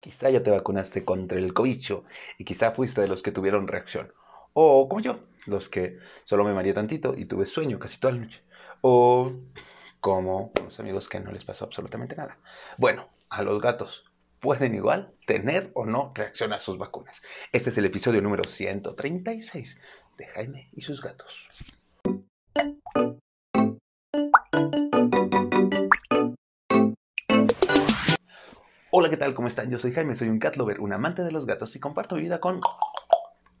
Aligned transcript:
Quizá 0.00 0.30
ya 0.30 0.42
te 0.42 0.50
vacunaste 0.50 1.04
contra 1.04 1.38
el 1.38 1.52
cobicho 1.52 2.04
y 2.38 2.44
quizá 2.44 2.70
fuiste 2.70 3.00
de 3.00 3.08
los 3.08 3.20
que 3.20 3.32
tuvieron 3.32 3.66
reacción. 3.66 4.12
O 4.52 4.88
como 4.88 5.00
yo, 5.00 5.20
los 5.46 5.68
que 5.68 5.98
solo 6.24 6.44
me 6.44 6.54
mareé 6.54 6.72
tantito 6.72 7.14
y 7.16 7.24
tuve 7.24 7.46
sueño 7.46 7.78
casi 7.78 7.98
toda 7.98 8.14
la 8.14 8.20
noche. 8.20 8.42
O 8.80 9.32
como 10.00 10.52
los 10.64 10.78
amigos 10.78 11.08
que 11.08 11.18
no 11.18 11.32
les 11.32 11.44
pasó 11.44 11.64
absolutamente 11.64 12.14
nada. 12.14 12.38
Bueno, 12.76 13.08
a 13.28 13.42
los 13.42 13.60
gatos 13.60 14.04
pueden 14.40 14.76
igual 14.76 15.12
tener 15.26 15.72
o 15.74 15.84
no 15.84 16.12
reacción 16.14 16.52
a 16.52 16.60
sus 16.60 16.78
vacunas. 16.78 17.20
Este 17.50 17.70
es 17.70 17.78
el 17.78 17.86
episodio 17.86 18.22
número 18.22 18.44
136 18.44 19.80
de 20.16 20.26
Jaime 20.26 20.70
y 20.74 20.82
sus 20.82 21.02
gatos. 21.02 21.48
Hola, 29.00 29.10
¿qué 29.10 29.16
tal? 29.16 29.32
¿Cómo 29.32 29.46
están? 29.46 29.70
Yo 29.70 29.78
soy 29.78 29.92
Jaime, 29.92 30.16
soy 30.16 30.28
un 30.28 30.40
cat 30.40 30.56
lover, 30.56 30.80
un 30.80 30.92
amante 30.92 31.22
de 31.22 31.30
los 31.30 31.46
gatos 31.46 31.76
y 31.76 31.78
comparto 31.78 32.16
mi 32.16 32.22
vida 32.22 32.40
con 32.40 32.60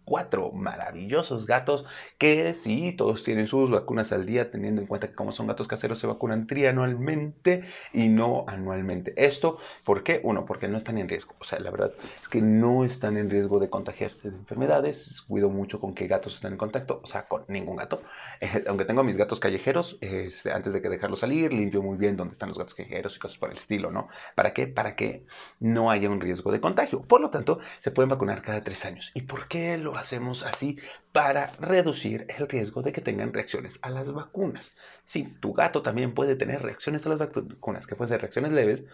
cuatro 0.08 0.50
maravillosos 0.52 1.44
gatos 1.44 1.84
que 2.16 2.54
sí, 2.54 2.92
todos 2.92 3.24
tienen 3.24 3.46
sus 3.46 3.70
vacunas 3.70 4.10
al 4.10 4.24
día, 4.24 4.50
teniendo 4.50 4.80
en 4.80 4.86
cuenta 4.86 5.08
que 5.08 5.14
como 5.14 5.32
son 5.32 5.46
gatos 5.46 5.68
caseros 5.68 5.98
se 5.98 6.06
vacunan 6.06 6.46
trianualmente 6.46 7.64
y 7.92 8.08
no 8.08 8.46
anualmente. 8.48 9.12
Esto, 9.16 9.58
¿por 9.84 10.02
qué? 10.02 10.22
Uno, 10.24 10.46
porque 10.46 10.66
no 10.66 10.78
están 10.78 10.96
en 10.96 11.10
riesgo. 11.10 11.34
O 11.40 11.44
sea, 11.44 11.58
la 11.60 11.70
verdad 11.70 11.92
es 12.22 12.28
que 12.30 12.40
no 12.40 12.86
están 12.86 13.18
en 13.18 13.28
riesgo 13.28 13.58
de 13.58 13.68
contagiarse 13.68 14.30
de 14.30 14.36
enfermedades. 14.38 15.20
Cuido 15.28 15.50
mucho 15.50 15.78
con 15.78 15.94
qué 15.94 16.06
gatos 16.06 16.36
están 16.36 16.52
en 16.52 16.58
contacto, 16.58 17.02
o 17.04 17.06
sea, 17.06 17.28
con 17.28 17.44
ningún 17.48 17.76
gato. 17.76 18.00
Eh, 18.40 18.64
aunque 18.68 18.84
tengo 18.84 19.02
mis 19.02 19.16
gatos 19.16 19.40
callejeros, 19.40 19.98
este, 20.00 20.52
antes 20.52 20.72
de 20.72 20.80
que 20.80 20.88
dejarlos 20.88 21.18
salir, 21.18 21.52
limpio 21.52 21.82
muy 21.82 21.96
bien 21.98 22.16
dónde 22.16 22.34
están 22.34 22.50
los 22.50 22.56
gatos 22.56 22.74
callejeros 22.74 23.16
y 23.16 23.18
cosas 23.18 23.36
por 23.36 23.50
el 23.50 23.58
estilo, 23.58 23.90
¿no? 23.90 24.08
¿Para 24.36 24.52
qué? 24.52 24.68
Para 24.68 24.94
que 24.94 25.26
no 25.58 25.90
haya 25.90 26.08
un 26.08 26.20
riesgo 26.20 26.52
de 26.52 26.60
contagio. 26.60 27.02
Por 27.02 27.20
lo 27.20 27.30
tanto, 27.30 27.58
se 27.80 27.90
pueden 27.90 28.10
vacunar 28.10 28.42
cada 28.42 28.62
tres 28.62 28.84
años. 28.84 29.10
¿Y 29.14 29.22
por 29.22 29.48
qué 29.48 29.76
lo 29.76 29.97
hacemos 29.98 30.42
así 30.44 30.78
para 31.12 31.48
reducir 31.60 32.26
el 32.36 32.48
riesgo 32.48 32.82
de 32.82 32.92
que 32.92 33.00
tengan 33.00 33.32
reacciones 33.32 33.78
a 33.82 33.90
las 33.90 34.12
vacunas. 34.12 34.74
Sí, 35.04 35.36
tu 35.40 35.52
gato 35.52 35.82
también 35.82 36.14
puede 36.14 36.36
tener 36.36 36.62
reacciones 36.62 37.04
a 37.06 37.10
las 37.10 37.18
vacunas, 37.18 37.86
que 37.86 37.96
pueden 37.96 38.10
ser 38.10 38.20
reacciones 38.20 38.52
leves 38.52 38.84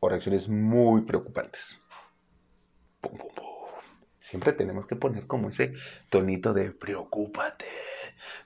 o 0.00 0.08
reacciones 0.08 0.48
muy 0.48 1.02
preocupantes. 1.02 1.80
Siempre 4.20 4.52
tenemos 4.52 4.86
que 4.86 4.96
poner 4.96 5.26
como 5.26 5.48
ese 5.50 5.74
tonito 6.10 6.52
de 6.52 6.72
preocúpate. 6.72 7.66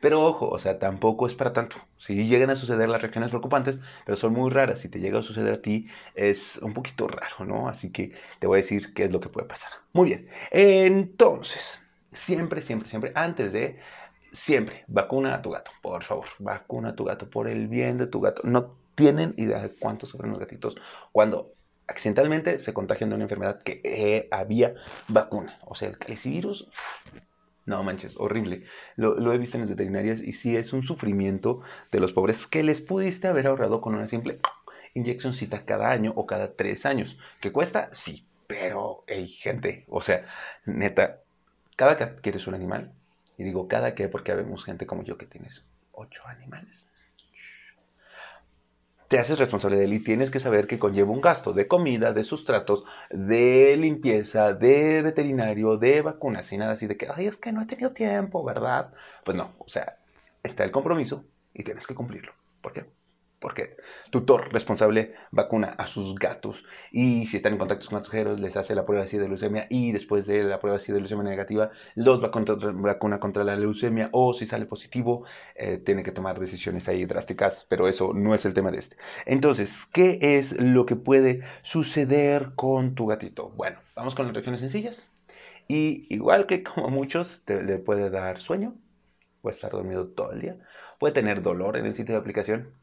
Pero 0.01 0.23
ojo, 0.23 0.49
o 0.49 0.59
sea, 0.59 0.79
tampoco 0.79 1.27
es 1.27 1.35
para 1.35 1.53
tanto. 1.53 1.77
Si 1.99 2.27
llegan 2.27 2.51
a 2.51 2.55
suceder 2.55 2.89
las 2.89 3.01
reacciones 3.01 3.31
preocupantes, 3.31 3.81
pero 4.05 4.17
son 4.17 4.33
muy 4.35 4.51
raras, 4.51 4.81
si 4.81 4.89
te 4.89 5.01
llega 5.01 5.21
a 5.21 5.23
suceder 5.23 5.55
a 5.55 5.63
ti, 5.63 5.89
es 6.15 6.59
un 6.59 6.75
poquito 6.75 7.09
raro, 7.09 7.45
¿no? 7.47 7.69
Así 7.69 7.91
que 7.93 8.13
te 8.39 8.47
voy 8.47 8.57
a 8.59 8.63
decir 8.63 8.93
qué 8.93 9.05
es 9.05 9.13
lo 9.13 9.21
que 9.21 9.29
puede 9.29 9.47
pasar. 9.47 9.73
Muy 9.93 10.09
bien, 10.09 10.29
entonces, 10.51 11.81
Siempre, 12.13 12.63
siempre, 12.63 12.89
siempre, 12.89 13.13
antes 13.15 13.53
de, 13.53 13.79
siempre, 14.33 14.85
vacuna 14.89 15.35
a 15.35 15.43
tu 15.43 15.51
gato, 15.51 15.71
por 15.83 16.03
favor, 16.05 16.27
vacuna 16.39 16.91
a 16.91 16.97
tu 16.97 17.05
gato 17.05 17.31
por 17.31 17.49
el 17.49 17.69
bien 17.69 17.99
de 17.99 18.07
tu 18.07 18.21
gato. 18.21 18.43
No 18.45 18.75
tienen 18.95 19.35
idea 19.37 19.63
de 19.63 19.71
cuántos 19.71 20.11
sufren 20.11 20.31
los 20.31 20.41
gatitos 20.41 20.77
cuando 21.13 21.53
accidentalmente 21.87 22.59
se 22.59 22.73
contagian 22.73 23.11
de 23.11 23.17
una 23.17 23.25
enfermedad 23.25 23.63
que 23.63 23.81
eh, 23.85 24.29
había 24.31 24.75
vacuna. 25.09 25.59
O 25.63 25.75
sea, 25.75 25.89
el 25.89 25.99
calicivirus, 25.99 26.69
no 27.67 27.83
manches, 27.83 28.17
horrible. 28.19 28.65
Lo, 28.97 29.15
lo, 29.19 29.33
he 29.33 29.39
visto 29.39 29.57
en 29.57 29.63
las 29.63 29.71
veterinarias 29.71 30.23
y 30.23 30.33
sí 30.33 30.57
es 30.57 30.73
un 30.73 30.83
sufrimiento 30.83 31.61
de 31.91 32.01
los 32.01 32.13
pobres 32.13 32.47
que 32.47 32.63
les 32.63 32.81
pudiste 32.81 33.29
haber 33.29 33.47
ahorrado 33.47 33.81
con 33.81 33.95
una 33.95 34.07
simple 34.07 34.41
inyeccióncita 34.95 35.65
cada 35.65 35.91
año 35.91 36.13
o 36.17 36.27
cada 36.27 36.53
tres 36.55 36.87
años. 36.87 37.19
¿Que 37.41 37.53
cuesta? 37.53 37.91
Sí, 37.93 38.25
pero, 38.47 39.05
hey, 39.07 39.29
gente, 39.29 39.85
o 39.89 40.01
sea, 40.01 40.27
neta, 40.65 41.21
cada 41.81 41.97
que 41.97 42.21
quieres 42.21 42.47
un 42.47 42.53
animal, 42.53 42.93
y 43.39 43.43
digo 43.43 43.67
cada 43.67 43.95
que 43.95 44.07
porque 44.09 44.35
vemos 44.35 44.67
gente 44.67 44.87
como 44.87 45.03
yo 45.03 45.17
que 45.17 45.25
tienes 45.25 45.65
ocho 45.93 46.23
animales, 46.27 46.87
te 49.09 49.19
haces 49.19 49.39
responsable 49.39 49.79
de 49.79 49.85
él 49.85 49.95
y 49.95 50.01
tienes 50.01 50.31
que 50.31 50.41
saber 50.41 50.67
que 50.67 50.79
conlleva 50.79 51.11
un 51.11 51.23
gasto 51.23 51.55
de 51.55 51.67
comida, 51.67 52.13
de 52.13 52.23
sustratos, 52.23 52.85
de 53.09 53.79
limpieza, 53.79 54.53
de 54.53 55.01
veterinario, 55.01 55.79
de 55.79 56.03
vacunas 56.03 56.53
y 56.53 56.59
nada 56.59 56.73
así 56.73 56.87
de 56.87 56.99
que, 56.99 57.09
ay, 57.09 57.29
es 57.29 57.39
que 57.39 57.51
no 57.51 57.63
he 57.63 57.67
tenido 57.67 57.93
tiempo, 57.93 58.45
¿verdad? 58.45 58.93
Pues 59.25 59.35
no, 59.35 59.55
o 59.59 59.69
sea, 59.71 59.97
está 60.43 60.65
el 60.65 60.71
compromiso 60.71 61.25
y 61.55 61.63
tienes 61.63 61.87
que 61.87 61.95
cumplirlo. 61.95 62.35
¿Por 62.61 62.75
qué? 62.75 62.85
Porque 63.41 63.77
tutor 64.11 64.53
responsable 64.53 65.15
vacuna 65.31 65.75
a 65.79 65.87
sus 65.87 66.15
gatos. 66.15 66.63
Y 66.93 67.27
si 67.27 67.39
están 67.39 67.55
en 67.55 67.59
contacto 67.59 67.89
con 67.89 67.99
pasajeros 67.99 68.39
les 68.39 68.57
hace 68.57 68.75
la 68.75 68.85
prueba 68.85 69.05
de 69.05 69.29
leucemia 69.29 69.67
y 69.71 69.93
después 69.93 70.27
de 70.27 70.45
la 70.45 70.61
prueba 70.61 70.79
de 70.79 70.93
leucemia 70.93 71.25
negativa 71.25 71.71
los 71.95 72.21
vacuna 72.21 73.19
contra 73.19 73.45
la 73.45 73.57
leucemia 73.57 74.11
o 74.13 74.35
si 74.35 74.47
sale 74.47 74.67
positivo 74.67 75.25
eh, 75.57 75.79
tiene 75.79 76.03
que 76.03 76.13
tomar 76.13 76.39
decisiones 76.39 76.89
ahí 76.89 77.07
drásticas 77.07 77.67
pero 77.69 77.89
eso 77.89 78.13
no 78.15 78.35
es 78.35 78.45
el 78.45 78.55
tema 78.55 78.71
de 78.71 78.79
este. 78.79 78.97
Entonces 79.25 79.87
¿qué 79.93 80.19
es 80.21 80.61
lo 80.61 80.87
que 80.87 80.97
puede 80.97 81.43
suceder 81.63 82.53
con 82.55 82.95
tu 82.95 83.07
gatito? 83.07 83.51
bueno 83.51 83.79
vamos 83.97 84.15
con 84.15 84.27
las 84.27 84.35
regiones 84.35 84.61
sencillas. 84.61 85.09
Y 85.67 86.07
igual 86.13 86.47
que 86.47 86.63
como 86.63 86.91
muchos 86.91 87.45
te, 87.45 87.63
le 87.63 87.79
puede 87.79 88.11
dar 88.11 88.41
sueño 88.41 88.75
puede 89.41 89.55
estar 89.55 89.71
dormido 89.71 90.09
todo 90.09 90.33
el 90.33 90.41
día 90.41 90.59
puede 90.99 91.15
tener 91.15 91.43
dolor 91.43 91.79
en 91.79 91.87
el 91.87 91.95
sitio 91.95 92.15
de 92.15 92.21
aplicación 92.21 92.75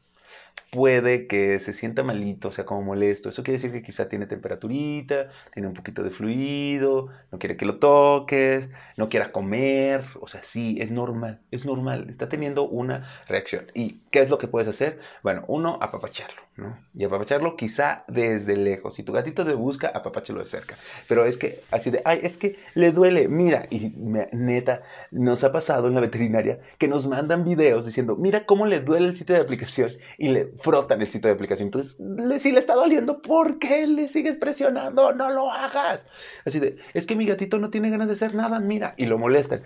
puede 0.70 1.26
que 1.26 1.58
se 1.58 1.72
sienta 1.72 2.02
malito, 2.02 2.50
sea, 2.52 2.66
como 2.66 2.82
molesto. 2.82 3.28
Eso 3.28 3.42
quiere 3.42 3.58
decir 3.58 3.72
que 3.72 3.82
quizá 3.82 4.08
tiene 4.08 4.26
temperaturita, 4.26 5.30
tiene 5.52 5.68
un 5.68 5.74
poquito 5.74 6.02
de 6.02 6.10
fluido, 6.10 7.08
no 7.32 7.38
quiere 7.38 7.56
que 7.56 7.64
lo 7.64 7.78
toques, 7.78 8.70
no 8.96 9.08
quiera 9.08 9.32
comer. 9.32 10.04
O 10.20 10.26
sea, 10.26 10.42
sí, 10.44 10.78
es 10.80 10.90
normal, 10.90 11.40
es 11.50 11.64
normal. 11.64 12.06
Está 12.10 12.28
teniendo 12.28 12.68
una 12.68 13.08
reacción. 13.26 13.66
¿Y 13.74 14.00
qué 14.10 14.20
es 14.20 14.30
lo 14.30 14.38
que 14.38 14.48
puedes 14.48 14.68
hacer? 14.68 15.00
Bueno, 15.22 15.44
uno, 15.48 15.78
apapacharlo, 15.80 16.42
¿no? 16.56 16.78
Y 16.94 17.04
apapacharlo 17.04 17.56
quizá 17.56 18.04
desde 18.08 18.56
lejos. 18.56 18.94
Si 18.94 19.02
tu 19.02 19.12
gatito 19.12 19.44
te 19.44 19.54
busca, 19.54 19.88
apapáchalo 19.88 20.40
de 20.40 20.46
cerca. 20.46 20.76
Pero 21.08 21.24
es 21.24 21.38
que, 21.38 21.60
así 21.70 21.90
de, 21.90 22.02
ay, 22.04 22.20
es 22.22 22.36
que 22.36 22.58
le 22.74 22.92
duele. 22.92 23.28
Mira, 23.28 23.66
y 23.70 23.92
neta, 24.32 24.82
nos 25.10 25.44
ha 25.44 25.52
pasado 25.52 25.88
en 25.88 25.94
la 25.94 26.00
veterinaria 26.00 26.60
que 26.78 26.88
nos 26.88 27.06
mandan 27.06 27.44
videos 27.44 27.86
diciendo, 27.86 28.16
mira 28.16 28.46
cómo 28.46 28.66
le 28.66 28.80
duele 28.80 29.08
el 29.08 29.16
sitio 29.16 29.34
de 29.34 29.40
aplicación 29.40 29.90
y 30.16 30.28
le 30.28 30.47
frotan 30.56 31.00
el 31.00 31.08
sitio 31.08 31.28
de 31.28 31.34
aplicación. 31.34 31.66
Entonces, 31.66 31.96
si 32.42 32.52
le 32.52 32.60
está 32.60 32.74
doliendo, 32.74 33.20
¿por 33.20 33.58
qué 33.58 33.86
le 33.86 34.08
sigues 34.08 34.36
presionando? 34.36 35.12
No 35.12 35.30
lo 35.30 35.50
hagas. 35.50 36.06
Así 36.44 36.58
de, 36.58 36.78
es 36.94 37.06
que 37.06 37.16
mi 37.16 37.26
gatito 37.26 37.58
no 37.58 37.70
tiene 37.70 37.90
ganas 37.90 38.08
de 38.08 38.14
hacer 38.14 38.34
nada, 38.34 38.60
mira, 38.60 38.94
y 38.96 39.06
lo 39.06 39.18
molestan. 39.18 39.62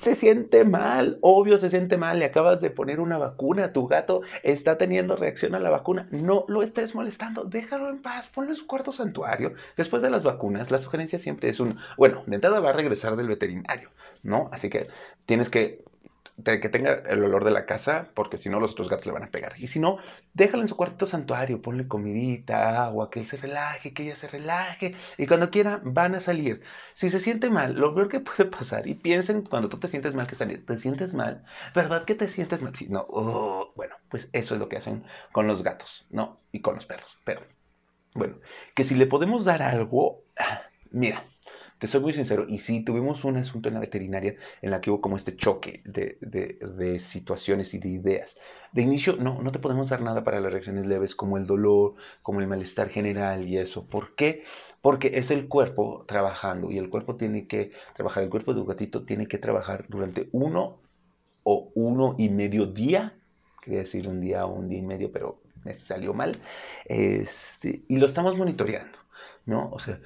Se 0.00 0.14
siente 0.14 0.64
mal, 0.64 1.18
obvio 1.20 1.58
se 1.58 1.68
siente 1.68 1.98
mal, 1.98 2.18
le 2.18 2.24
acabas 2.24 2.62
de 2.62 2.70
poner 2.70 3.00
una 3.00 3.18
vacuna, 3.18 3.74
tu 3.74 3.86
gato 3.86 4.22
está 4.42 4.78
teniendo 4.78 5.14
reacción 5.14 5.54
a 5.54 5.58
la 5.58 5.68
vacuna, 5.68 6.08
no 6.10 6.46
lo 6.48 6.62
estés 6.62 6.94
molestando, 6.94 7.44
déjalo 7.44 7.90
en 7.90 8.00
paz, 8.00 8.28
ponlo 8.28 8.50
en 8.50 8.56
su 8.56 8.66
cuarto 8.66 8.92
santuario. 8.92 9.52
Después 9.76 10.00
de 10.00 10.08
las 10.08 10.24
vacunas, 10.24 10.70
la 10.70 10.78
sugerencia 10.78 11.18
siempre 11.18 11.50
es 11.50 11.60
un, 11.60 11.76
bueno, 11.98 12.22
de 12.26 12.34
entrada 12.34 12.60
va 12.60 12.70
a 12.70 12.72
regresar 12.72 13.14
del 13.16 13.28
veterinario, 13.28 13.90
¿no? 14.22 14.48
Así 14.52 14.70
que 14.70 14.88
tienes 15.26 15.50
que 15.50 15.84
que 16.42 16.68
tenga 16.68 16.94
el 16.94 17.22
olor 17.24 17.44
de 17.44 17.50
la 17.50 17.66
casa, 17.66 18.08
porque 18.14 18.38
si 18.38 18.48
no 18.48 18.60
los 18.60 18.72
otros 18.72 18.88
gatos 18.88 19.06
le 19.06 19.12
van 19.12 19.24
a 19.24 19.30
pegar. 19.30 19.54
Y 19.58 19.66
si 19.68 19.78
no, 19.80 19.98
déjalo 20.34 20.62
en 20.62 20.68
su 20.68 20.76
cuartito 20.76 21.06
santuario, 21.06 21.62
ponle 21.62 21.88
comidita, 21.88 22.84
agua, 22.84 23.10
que 23.10 23.20
él 23.20 23.26
se 23.26 23.36
relaje, 23.36 23.92
que 23.94 24.04
ella 24.04 24.16
se 24.16 24.28
relaje, 24.28 24.94
y 25.18 25.26
cuando 25.26 25.50
quiera 25.50 25.80
van 25.84 26.14
a 26.14 26.20
salir. 26.20 26.62
Si 26.94 27.10
se 27.10 27.20
siente 27.20 27.50
mal, 27.50 27.74
lo 27.74 27.94
peor 27.94 28.08
que 28.08 28.20
puede 28.20 28.44
pasar, 28.46 28.86
y 28.86 28.94
piensen 28.94 29.42
cuando 29.42 29.68
tú 29.68 29.78
te 29.78 29.88
sientes 29.88 30.14
mal, 30.14 30.26
que 30.26 30.34
están, 30.34 30.64
te 30.64 30.78
sientes 30.78 31.14
mal, 31.14 31.44
¿verdad 31.74 32.04
que 32.04 32.14
te 32.14 32.28
sientes 32.28 32.62
mal? 32.62 32.74
Sí, 32.74 32.88
no, 32.88 33.06
oh, 33.08 33.72
bueno, 33.76 33.96
pues 34.08 34.28
eso 34.32 34.54
es 34.54 34.60
lo 34.60 34.68
que 34.68 34.76
hacen 34.76 35.04
con 35.32 35.46
los 35.46 35.62
gatos, 35.62 36.06
¿no? 36.10 36.40
Y 36.52 36.60
con 36.60 36.74
los 36.76 36.86
perros, 36.86 37.18
pero, 37.24 37.42
bueno, 38.14 38.38
que 38.74 38.84
si 38.84 38.94
le 38.94 39.06
podemos 39.06 39.44
dar 39.44 39.62
algo, 39.62 40.24
ah, 40.38 40.62
mira, 40.90 41.24
te 41.80 41.86
soy 41.86 42.02
muy 42.02 42.12
sincero, 42.12 42.44
y 42.46 42.58
sí, 42.58 42.84
tuvimos 42.84 43.24
un 43.24 43.38
asunto 43.38 43.68
en 43.68 43.74
la 43.74 43.80
veterinaria 43.80 44.36
en 44.60 44.70
la 44.70 44.82
que 44.82 44.90
hubo 44.90 45.00
como 45.00 45.16
este 45.16 45.34
choque 45.34 45.80
de, 45.86 46.18
de, 46.20 46.98
situaciones 46.98 47.72
y 47.72 47.78
de 47.78 47.88
ideas. 47.88 48.36
De 48.72 48.82
inicio, 48.82 49.16
no, 49.16 49.40
no 49.42 49.50
te 49.50 49.60
podemos 49.60 49.88
dar 49.88 50.02
nada 50.02 50.22
para 50.22 50.40
las 50.40 50.52
reacciones 50.52 50.84
leves 50.84 51.14
como 51.14 51.38
el 51.38 51.46
dolor, 51.46 51.94
como 52.22 52.40
el 52.40 52.48
malestar 52.48 52.90
general 52.90 53.48
y 53.48 53.56
eso. 53.56 53.86
¿Por 53.86 54.14
qué? 54.14 54.44
Porque 54.82 55.12
es 55.14 55.30
el 55.30 55.48
cuerpo 55.48 56.04
trabajando 56.06 56.70
y 56.70 56.76
el 56.76 56.90
cuerpo 56.90 57.16
tiene 57.16 57.46
que 57.46 57.72
trabajar, 57.94 58.24
el 58.24 58.30
cuerpo 58.30 58.52
de 58.52 58.60
un 58.60 58.66
gatito 58.66 59.04
tiene 59.06 59.26
que 59.26 59.38
trabajar 59.38 59.86
durante 59.88 60.28
uno 60.32 60.80
o 61.44 61.72
uno 61.74 62.14
y 62.18 62.28
medio 62.28 62.66
día, 62.66 63.14
quería 63.62 63.80
decir 63.80 64.06
un 64.06 64.20
día 64.20 64.44
o 64.44 64.52
un 64.52 64.68
día 64.68 64.80
y 64.80 64.82
medio, 64.82 65.10
pero 65.10 65.40
me 65.64 65.78
salió 65.78 66.12
mal, 66.12 66.36
este, 66.84 67.84
y 67.88 67.96
lo 67.96 68.04
estamos 68.04 68.36
monitoreando. 68.36 69.00
¿no? 69.46 69.70
O 69.72 69.78
sea, 69.78 70.00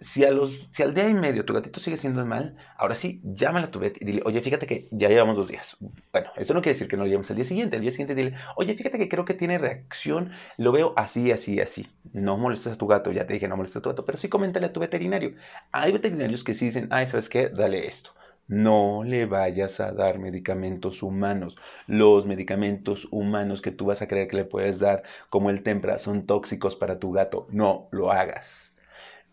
si, 0.00 0.24
al 0.24 0.94
día 0.94 1.08
y 1.08 1.14
medio 1.14 1.44
tu 1.44 1.54
gatito 1.54 1.80
sigue 1.80 1.96
siendo 1.96 2.24
mal, 2.26 2.56
ahora 2.76 2.94
sí, 2.94 3.20
llámala 3.24 3.66
a 3.66 3.70
tu 3.70 3.78
vet 3.78 3.96
y 4.00 4.04
dile, 4.04 4.22
oye, 4.24 4.42
fíjate 4.42 4.66
que 4.66 4.88
ya 4.90 5.08
llevamos 5.08 5.36
dos 5.36 5.48
días. 5.48 5.76
Bueno, 6.12 6.28
esto 6.36 6.54
no 6.54 6.60
quiere 6.60 6.74
decir 6.74 6.88
que 6.88 6.96
no 6.96 7.04
lo 7.04 7.08
llevemos 7.08 7.30
al 7.30 7.36
día 7.36 7.44
siguiente. 7.44 7.76
Al 7.76 7.82
día 7.82 7.90
siguiente 7.90 8.14
dile, 8.14 8.36
oye, 8.56 8.74
fíjate 8.74 8.98
que 8.98 9.08
creo 9.08 9.24
que 9.24 9.34
tiene 9.34 9.58
reacción, 9.58 10.32
lo 10.58 10.72
veo 10.72 10.92
así, 10.96 11.32
así, 11.32 11.60
así. 11.60 11.88
No 12.12 12.36
molestes 12.36 12.74
a 12.74 12.76
tu 12.76 12.86
gato, 12.86 13.12
ya 13.12 13.26
te 13.26 13.34
dije, 13.34 13.48
no 13.48 13.56
molestes 13.56 13.78
a 13.78 13.82
tu 13.82 13.88
gato, 13.90 14.04
pero 14.04 14.18
sí 14.18 14.28
coméntale 14.28 14.66
a 14.66 14.72
tu 14.72 14.80
veterinario. 14.80 15.34
Hay 15.72 15.92
veterinarios 15.92 16.44
que 16.44 16.54
sí 16.54 16.66
dicen, 16.66 16.88
ay, 16.90 17.06
¿sabes 17.06 17.28
qué? 17.28 17.48
Dale 17.48 17.86
esto. 17.86 18.10
No 18.48 19.02
le 19.02 19.26
vayas 19.26 19.80
a 19.80 19.92
dar 19.92 20.18
medicamentos 20.18 21.02
humanos. 21.02 21.56
Los 21.86 22.26
medicamentos 22.26 23.08
humanos 23.10 23.60
que 23.60 23.72
tú 23.72 23.86
vas 23.86 24.02
a 24.02 24.08
creer 24.08 24.28
que 24.28 24.36
le 24.36 24.44
puedes 24.44 24.78
dar, 24.78 25.02
como 25.30 25.50
el 25.50 25.62
tempra, 25.62 25.98
son 25.98 26.26
tóxicos 26.26 26.76
para 26.76 26.98
tu 27.00 27.12
gato. 27.12 27.48
No 27.50 27.88
lo 27.90 28.12
hagas 28.12 28.75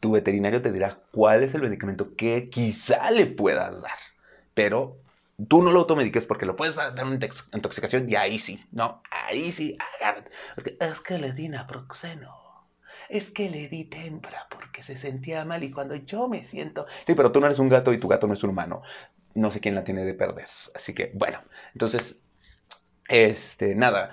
tu 0.03 0.11
veterinario 0.11 0.61
te 0.61 0.73
dirá 0.73 0.99
cuál 1.13 1.43
es 1.43 1.55
el 1.55 1.61
medicamento 1.61 2.13
que 2.17 2.49
quizá 2.49 3.09
le 3.09 3.25
puedas 3.25 3.81
dar. 3.81 3.97
Pero 4.53 4.97
tú 5.47 5.63
no 5.63 5.71
lo 5.71 5.79
automediques 5.79 6.25
porque 6.25 6.45
lo 6.45 6.57
puedes 6.57 6.75
dar 6.75 6.91
una 7.05 7.17
intoxicación 7.53 8.09
y 8.09 8.17
ahí 8.17 8.37
sí, 8.37 8.61
no, 8.73 9.01
ahí 9.09 9.53
sí, 9.53 9.77
Porque 10.55 10.75
es 10.77 10.99
que 10.99 11.17
le 11.17 11.31
di 11.31 11.47
naproxeno. 11.47 12.35
Es 13.07 13.31
que 13.31 13.49
le 13.49 13.69
di 13.69 13.85
tempra 13.85 14.45
porque 14.51 14.83
se 14.83 14.97
sentía 14.97 15.45
mal 15.45 15.63
y 15.63 15.71
cuando 15.71 15.95
yo 15.95 16.27
me 16.27 16.43
siento... 16.43 16.85
Sí, 17.07 17.15
pero 17.15 17.31
tú 17.31 17.39
no 17.39 17.45
eres 17.45 17.59
un 17.59 17.69
gato 17.69 17.93
y 17.93 17.97
tu 17.97 18.09
gato 18.09 18.27
no 18.27 18.33
es 18.33 18.43
un 18.43 18.49
humano. 18.49 18.81
No 19.35 19.51
sé 19.51 19.61
quién 19.61 19.75
la 19.75 19.85
tiene 19.85 20.03
de 20.03 20.13
perder. 20.13 20.49
Así 20.75 20.93
que, 20.93 21.11
bueno, 21.13 21.39
entonces, 21.71 22.21
este, 23.07 23.73
nada, 23.73 24.11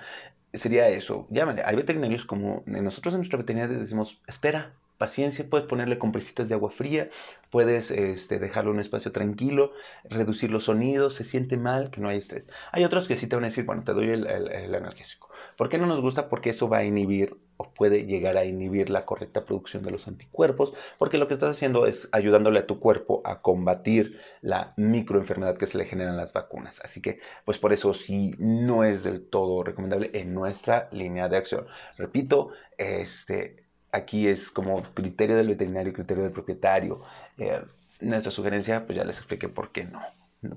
sería 0.53 0.87
eso. 0.87 1.27
Llámale. 1.31 1.63
Hay 1.65 1.75
veterinarios 1.75 2.25
como 2.25 2.63
nosotros 2.65 3.13
en 3.13 3.19
nuestra 3.19 3.39
veterinaria 3.39 3.77
decimos, 3.77 4.21
espera, 4.25 4.73
paciencia, 5.01 5.47
puedes 5.49 5.65
ponerle 5.65 5.97
compresitas 5.97 6.47
de 6.47 6.53
agua 6.53 6.69
fría, 6.69 7.09
puedes 7.49 7.89
este, 7.89 8.37
dejarlo 8.37 8.69
en 8.69 8.75
un 8.75 8.81
espacio 8.81 9.11
tranquilo, 9.11 9.71
reducir 10.03 10.51
los 10.51 10.65
sonidos, 10.65 11.15
se 11.15 11.23
siente 11.23 11.57
mal, 11.57 11.89
que 11.89 12.01
no 12.01 12.07
hay 12.07 12.19
estrés. 12.19 12.47
Hay 12.71 12.83
otros 12.83 13.07
que 13.07 13.17
sí 13.17 13.25
te 13.25 13.35
van 13.35 13.45
a 13.45 13.47
decir, 13.47 13.65
bueno, 13.65 13.83
te 13.83 13.93
doy 13.93 14.09
el, 14.09 14.27
el, 14.27 14.75
analgésico. 14.75 15.31
¿Por 15.57 15.69
qué 15.69 15.79
no 15.79 15.87
nos 15.87 16.01
gusta? 16.01 16.29
Porque 16.29 16.51
eso 16.51 16.69
va 16.69 16.77
a 16.77 16.83
inhibir 16.83 17.35
o 17.57 17.73
puede 17.73 18.05
llegar 18.05 18.37
a 18.37 18.45
inhibir 18.45 18.91
la 18.91 19.05
correcta 19.05 19.43
producción 19.43 19.81
de 19.81 19.89
los 19.89 20.07
anticuerpos, 20.07 20.71
porque 20.99 21.17
lo 21.17 21.27
que 21.27 21.33
estás 21.33 21.49
haciendo 21.49 21.87
es 21.87 22.07
ayudándole 22.11 22.59
a 22.59 22.67
tu 22.67 22.79
cuerpo 22.79 23.23
a 23.25 23.41
combatir 23.41 24.19
la 24.41 24.69
microenfermedad 24.77 25.57
que 25.57 25.65
se 25.65 25.79
le 25.79 25.85
generan 25.85 26.17
las 26.17 26.33
vacunas. 26.33 26.79
Así 26.83 27.01
que, 27.01 27.19
pues 27.43 27.57
por 27.57 27.73
eso 27.73 27.95
sí 27.95 28.35
no 28.37 28.83
es 28.83 29.01
del 29.01 29.27
todo 29.27 29.63
recomendable 29.63 30.11
en 30.13 30.35
nuestra 30.35 30.89
línea 30.91 31.27
de 31.27 31.37
acción. 31.37 31.65
Repito, 31.97 32.51
este, 32.77 33.60
aquí 33.91 34.27
es 34.27 34.51
como 34.51 34.83
criterio 34.93 35.35
del 35.37 35.47
veterinario, 35.47 35.93
criterio 35.93 36.23
del 36.23 36.33
propietario. 36.33 37.01
Eh, 37.37 37.61
nuestra 37.99 38.31
sugerencia, 38.31 38.85
pues 38.85 38.97
ya 38.97 39.05
les 39.05 39.17
expliqué 39.17 39.49
por 39.49 39.71
qué 39.71 39.85
no, 39.85 40.01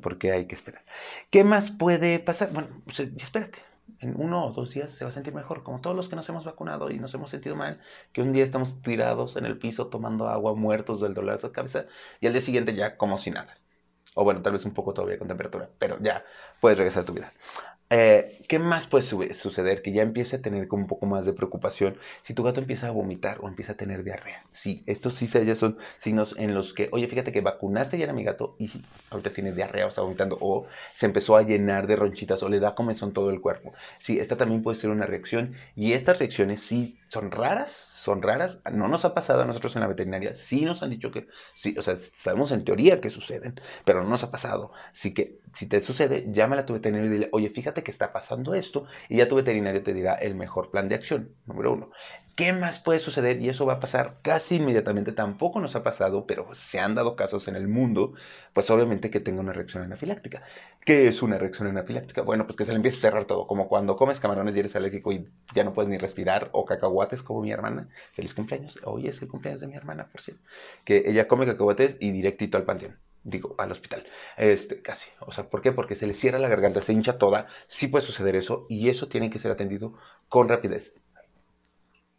por 0.00 0.18
qué 0.18 0.32
hay 0.32 0.46
que 0.46 0.54
esperar. 0.54 0.82
¿Qué 1.30 1.44
más 1.44 1.70
puede 1.70 2.18
pasar? 2.18 2.52
Bueno, 2.52 2.68
pues, 2.84 3.00
espérate, 3.00 3.58
en 4.00 4.14
uno 4.16 4.46
o 4.46 4.52
dos 4.52 4.70
días 4.72 4.92
se 4.92 5.04
va 5.04 5.10
a 5.10 5.12
sentir 5.12 5.34
mejor, 5.34 5.62
como 5.62 5.80
todos 5.80 5.96
los 5.96 6.08
que 6.08 6.16
nos 6.16 6.28
hemos 6.28 6.44
vacunado 6.44 6.90
y 6.90 6.98
nos 6.98 7.12
hemos 7.14 7.30
sentido 7.30 7.56
mal, 7.56 7.80
que 8.12 8.22
un 8.22 8.32
día 8.32 8.44
estamos 8.44 8.80
tirados 8.82 9.36
en 9.36 9.44
el 9.46 9.58
piso 9.58 9.88
tomando 9.88 10.28
agua, 10.28 10.54
muertos 10.54 11.00
del 11.00 11.14
dolor 11.14 11.40
de 11.40 11.52
cabeza, 11.52 11.86
y 12.20 12.26
al 12.26 12.32
día 12.32 12.42
siguiente 12.42 12.74
ya 12.74 12.96
como 12.96 13.18
si 13.18 13.30
nada. 13.30 13.58
O 14.14 14.24
bueno, 14.24 14.42
tal 14.42 14.52
vez 14.52 14.64
un 14.64 14.72
poco 14.74 14.94
todavía 14.94 15.18
con 15.18 15.28
temperatura, 15.28 15.68
pero 15.78 15.98
ya 16.00 16.24
puedes 16.60 16.78
regresar 16.78 17.02
a 17.02 17.06
tu 17.06 17.14
vida. 17.14 17.32
Eh, 17.90 18.38
¿Qué 18.48 18.58
más 18.58 18.86
puede 18.86 19.04
suceder? 19.34 19.82
Que 19.82 19.92
ya 19.92 20.02
empiece 20.02 20.36
a 20.36 20.42
tener 20.42 20.68
como 20.68 20.82
un 20.82 20.88
poco 20.88 21.06
más 21.06 21.26
de 21.26 21.32
preocupación 21.32 21.96
si 22.22 22.34
tu 22.34 22.42
gato 22.42 22.60
empieza 22.60 22.88
a 22.88 22.90
vomitar 22.90 23.38
o 23.40 23.48
empieza 23.48 23.72
a 23.72 23.76
tener 23.76 24.02
diarrea. 24.04 24.46
Sí, 24.50 24.82
estos 24.86 25.14
sí 25.14 25.26
ya 25.26 25.54
son 25.54 25.78
signos 25.98 26.34
en 26.38 26.54
los 26.54 26.72
que, 26.72 26.88
oye, 26.92 27.06
fíjate 27.06 27.30
que 27.32 27.40
vacunaste 27.40 27.98
ya 27.98 28.10
a 28.10 28.12
mi 28.12 28.24
gato 28.24 28.56
y 28.58 28.68
sí, 28.68 28.82
ahorita 29.10 29.32
tiene 29.32 29.52
diarrea 29.52 29.86
o 29.86 29.88
está 29.88 30.02
vomitando 30.02 30.38
o 30.40 30.66
se 30.94 31.06
empezó 31.06 31.36
a 31.36 31.42
llenar 31.42 31.86
de 31.86 31.96
ronchitas 31.96 32.42
o 32.42 32.48
le 32.48 32.58
da 32.60 32.74
comezón 32.74 33.12
todo 33.12 33.30
el 33.30 33.40
cuerpo. 33.40 33.72
Sí, 33.98 34.18
esta 34.18 34.36
también 34.36 34.62
puede 34.62 34.76
ser 34.76 34.90
una 34.90 35.06
reacción 35.06 35.54
y 35.76 35.92
estas 35.92 36.18
reacciones 36.18 36.60
sí 36.62 36.98
son 37.08 37.30
raras, 37.30 37.88
son 37.94 38.22
raras. 38.22 38.60
No 38.72 38.88
nos 38.88 39.04
ha 39.04 39.14
pasado 39.14 39.42
a 39.42 39.46
nosotros 39.46 39.74
en 39.76 39.82
la 39.82 39.88
veterinaria, 39.88 40.36
sí 40.36 40.64
nos 40.64 40.82
han 40.82 40.90
dicho 40.90 41.10
que, 41.10 41.28
sí, 41.54 41.74
o 41.78 41.82
sea, 41.82 41.98
sabemos 42.14 42.52
en 42.52 42.64
teoría 42.64 43.00
que 43.00 43.10
suceden, 43.10 43.60
pero 43.84 44.02
no 44.02 44.08
nos 44.08 44.24
ha 44.24 44.30
pasado. 44.30 44.72
Así 44.92 45.14
que 45.14 45.38
si 45.54 45.68
te 45.68 45.80
sucede, 45.80 46.26
llámale 46.30 46.62
a 46.62 46.66
tu 46.66 46.72
veterinario 46.72 47.10
y 47.10 47.12
dile, 47.12 47.28
oye, 47.32 47.48
fíjate 47.50 47.82
que 47.82 47.90
está 47.90 48.12
pasando 48.12 48.54
esto 48.54 48.86
y 49.08 49.18
ya 49.18 49.28
tu 49.28 49.36
veterinario 49.36 49.82
te 49.82 49.94
dirá 49.94 50.14
el 50.14 50.34
mejor 50.34 50.70
plan 50.70 50.88
de 50.88 50.96
acción, 50.96 51.30
número 51.46 51.72
uno. 51.72 51.90
¿Qué 52.36 52.52
más 52.52 52.80
puede 52.80 52.98
suceder? 52.98 53.40
Y 53.40 53.48
eso 53.48 53.64
va 53.64 53.74
a 53.74 53.80
pasar 53.80 54.16
casi 54.20 54.56
inmediatamente. 54.56 55.12
Tampoco 55.12 55.60
nos 55.60 55.76
ha 55.76 55.84
pasado, 55.84 56.26
pero 56.26 56.52
se 56.54 56.80
han 56.80 56.96
dado 56.96 57.14
casos 57.14 57.46
en 57.46 57.54
el 57.54 57.68
mundo, 57.68 58.14
pues 58.52 58.68
obviamente 58.70 59.08
que 59.08 59.20
tenga 59.20 59.40
una 59.40 59.52
reacción 59.52 59.84
anafiláctica. 59.84 60.42
¿Qué 60.84 61.06
es 61.06 61.22
una 61.22 61.38
reacción 61.38 61.68
anafiláctica? 61.68 62.22
Bueno, 62.22 62.44
pues 62.44 62.56
que 62.56 62.64
se 62.64 62.72
le 62.72 62.76
empiece 62.76 62.98
a 62.98 63.00
cerrar 63.02 63.26
todo, 63.26 63.46
como 63.46 63.68
cuando 63.68 63.94
comes 63.96 64.18
camarones 64.18 64.56
y 64.56 64.60
eres 64.60 64.74
alérgico 64.74 65.12
y 65.12 65.28
ya 65.54 65.62
no 65.62 65.72
puedes 65.72 65.88
ni 65.88 65.96
respirar, 65.96 66.48
o 66.52 66.64
cacahuates 66.94 67.22
como 67.22 67.42
mi 67.42 67.50
hermana. 67.50 67.88
Feliz 68.12 68.34
cumpleaños. 68.34 68.78
Hoy 68.84 69.08
es 69.08 69.20
el 69.22 69.28
cumpleaños 69.28 69.60
de 69.60 69.66
mi 69.66 69.74
hermana, 69.74 70.08
por 70.10 70.20
cierto. 70.20 70.42
Que 70.84 71.04
ella 71.06 71.26
come 71.26 71.46
cacahuates 71.46 71.96
y 72.00 72.12
directito 72.12 72.56
al 72.56 72.64
panteón 72.64 72.98
digo, 73.24 73.54
al 73.58 73.72
hospital. 73.72 74.04
Este, 74.36 74.82
casi. 74.82 75.10
O 75.20 75.32
sea, 75.32 75.48
¿por 75.48 75.62
qué? 75.62 75.72
Porque 75.72 75.96
se 75.96 76.06
le 76.06 76.12
cierra 76.14 76.38
la 76.38 76.48
garganta, 76.48 76.80
se 76.82 76.92
hincha 76.92 77.16
toda. 77.18 77.46
Sí 77.66 77.88
puede 77.88 78.04
suceder 78.04 78.36
eso 78.36 78.66
y 78.68 78.90
eso 78.90 79.08
tiene 79.08 79.30
que 79.30 79.38
ser 79.38 79.50
atendido 79.50 79.94
con 80.28 80.48
rapidez. 80.48 80.94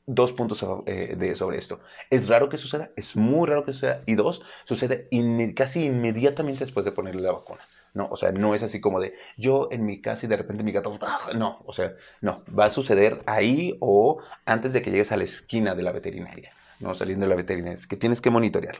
Dos 0.07 0.33
puntos 0.33 0.65
eh, 0.87 1.15
de, 1.15 1.35
sobre 1.35 1.57
esto. 1.57 1.79
Es 2.09 2.27
raro 2.27 2.49
que 2.49 2.57
suceda, 2.57 2.91
es 2.95 3.15
muy 3.15 3.47
raro 3.47 3.65
que 3.65 3.73
suceda. 3.73 4.01
Y 4.07 4.15
dos, 4.15 4.43
sucede 4.65 5.07
casi 5.55 5.85
inmediatamente 5.85 6.65
después 6.65 6.85
de 6.85 6.91
ponerle 6.91 7.21
la 7.21 7.31
vacuna. 7.33 7.67
No, 7.95 8.07
o 8.11 8.17
sea, 8.17 8.31
no 8.31 8.53
es 8.53 8.61
así 8.61 8.81
como 8.81 8.99
de 8.99 9.15
yo 9.37 9.69
en 9.71 9.85
mi 9.85 10.01
casa 10.01 10.25
y 10.25 10.29
de 10.29 10.37
repente 10.37 10.63
mi 10.63 10.73
gato, 10.73 10.97
¡ah! 11.01 11.29
no, 11.33 11.63
o 11.65 11.73
sea, 11.73 11.93
no, 12.21 12.43
va 12.47 12.65
a 12.65 12.69
suceder 12.69 13.23
ahí 13.25 13.77
o 13.79 14.21
antes 14.45 14.73
de 14.73 14.81
que 14.81 14.91
llegues 14.91 15.11
a 15.11 15.17
la 15.17 15.23
esquina 15.23 15.75
de 15.75 15.83
la 15.83 15.91
veterinaria. 15.91 16.51
¿no? 16.81 16.93
Saliendo 16.93 17.25
de 17.25 17.29
la 17.29 17.37
veterinaria, 17.37 17.77
es 17.77 17.87
que 17.87 17.95
tienes 17.95 18.19
que 18.19 18.29
monitorear. 18.29 18.75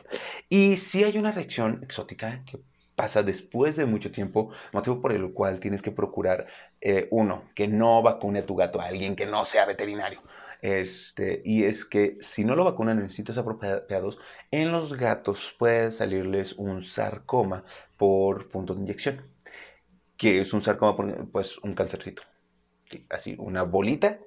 Y 0.50 0.76
si 0.76 1.02
hay 1.02 1.16
una 1.16 1.32
reacción 1.32 1.80
exótica 1.82 2.42
que 2.44 2.60
pasa 2.94 3.22
después 3.22 3.76
de 3.76 3.86
mucho 3.86 4.10
tiempo, 4.10 4.50
motivo 4.72 5.00
por 5.00 5.12
el 5.12 5.32
cual 5.32 5.60
tienes 5.60 5.82
que 5.82 5.92
procurar, 5.92 6.46
eh, 6.80 7.08
uno, 7.10 7.44
que 7.54 7.68
no 7.68 8.02
vacune 8.02 8.40
a 8.40 8.46
tu 8.46 8.54
gato 8.54 8.80
a 8.80 8.86
alguien 8.86 9.16
que 9.16 9.26
no 9.26 9.44
sea 9.44 9.64
veterinario. 9.66 10.22
Este, 10.62 11.42
y 11.44 11.64
es 11.64 11.84
que 11.84 12.16
si 12.20 12.44
no 12.44 12.56
lo 12.56 12.64
vacunan 12.64 12.98
en 12.98 13.10
sitios 13.10 13.38
apropiados, 13.38 14.18
en 14.50 14.72
los 14.72 14.96
gatos 14.96 15.54
puede 15.58 15.92
salirles 15.92 16.54
un 16.54 16.82
sarcoma 16.82 17.64
por 17.96 18.48
punto 18.48 18.74
de 18.74 18.80
inyección. 18.82 19.22
que 20.16 20.40
es 20.40 20.52
un 20.54 20.62
sarcoma? 20.62 20.96
Pues 21.32 21.58
un 21.58 21.74
cáncercito. 21.74 22.22
así, 23.10 23.36
una 23.38 23.62
bolita 23.64 24.18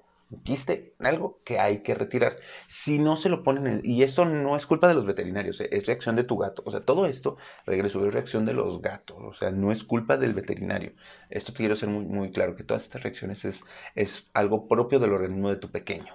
quiste, 0.43 0.93
algo 0.99 1.41
que 1.43 1.59
hay 1.59 1.81
que 1.81 1.95
retirar. 1.95 2.37
Si 2.67 2.99
no 2.99 3.15
se 3.15 3.29
lo 3.29 3.43
ponen, 3.43 3.81
y 3.83 4.03
esto 4.03 4.25
no 4.25 4.55
es 4.57 4.65
culpa 4.65 4.87
de 4.87 4.93
los 4.93 5.05
veterinarios, 5.05 5.59
eh, 5.61 5.69
es 5.71 5.87
reacción 5.87 6.15
de 6.15 6.23
tu 6.23 6.37
gato. 6.37 6.61
O 6.65 6.71
sea, 6.71 6.81
todo 6.81 7.05
esto, 7.05 7.37
regreso, 7.65 8.05
es 8.05 8.13
reacción 8.13 8.45
de 8.45 8.53
los 8.53 8.81
gatos. 8.81 9.17
O 9.19 9.33
sea, 9.33 9.51
no 9.51 9.71
es 9.71 9.83
culpa 9.83 10.17
del 10.17 10.33
veterinario. 10.33 10.93
Esto 11.29 11.53
quiero 11.53 11.75
ser 11.75 11.89
muy, 11.89 12.05
muy 12.05 12.31
claro, 12.31 12.55
que 12.55 12.63
todas 12.63 12.83
estas 12.83 13.03
reacciones 13.03 13.45
es, 13.45 13.63
es 13.95 14.29
algo 14.33 14.67
propio 14.67 14.99
del 14.99 15.13
organismo 15.13 15.49
de 15.49 15.57
tu 15.57 15.71
pequeño. 15.71 16.13